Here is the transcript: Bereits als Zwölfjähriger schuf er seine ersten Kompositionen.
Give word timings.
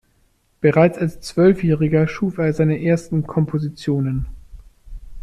Bereits 0.61 0.97
als 0.97 1.19
Zwölfjähriger 1.21 2.07
schuf 2.07 2.39
er 2.39 2.53
seine 2.53 2.83
ersten 2.83 3.21
Kompositionen. 3.27 4.25